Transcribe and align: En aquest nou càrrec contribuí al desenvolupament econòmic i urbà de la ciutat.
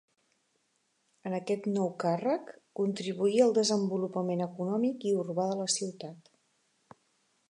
En 1.29 1.33
aquest 1.39 1.67
nou 1.73 1.89
càrrec 2.03 2.49
contribuí 2.81 3.37
al 3.47 3.53
desenvolupament 3.59 4.43
econòmic 4.47 5.05
i 5.13 5.15
urbà 5.25 5.45
de 5.51 5.61
la 5.63 5.71
ciutat. 5.77 6.33